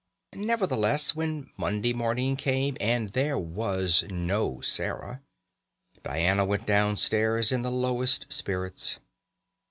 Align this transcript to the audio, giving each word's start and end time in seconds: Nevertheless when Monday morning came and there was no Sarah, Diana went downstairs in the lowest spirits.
Nevertheless 0.33 1.13
when 1.15 1.51
Monday 1.57 1.93
morning 1.93 2.35
came 2.35 2.75
and 2.81 3.09
there 3.09 3.37
was 3.37 4.03
no 4.09 4.59
Sarah, 4.61 5.21
Diana 6.01 6.43
went 6.43 6.65
downstairs 6.65 7.51
in 7.51 7.61
the 7.61 7.69
lowest 7.69 8.33
spirits. 8.33 8.97